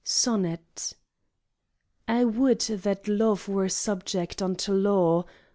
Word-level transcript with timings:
Sonnet 0.03 0.93
I 2.07 2.23
would 2.25 2.61
that 2.61 3.07
love 3.07 3.47
were 3.47 3.69
subject 3.69 4.41
unto 4.41 4.73
law! 4.73 5.25